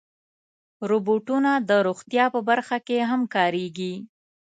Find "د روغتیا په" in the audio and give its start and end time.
1.69-2.39